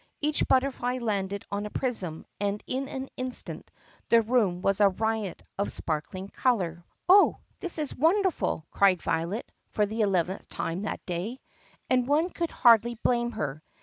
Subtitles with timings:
[0.19, 3.69] Each but'terfly landed on a prism and in an instant
[4.09, 6.71] the room was a riot of sparkling color.
[6.71, 11.05] 70 THE PUSSYCAT PRINCESS "Oh, this is wonderful!" cried Violet for the eleventh time that
[11.05, 11.39] day.
[11.87, 13.61] And one could hardly blame her.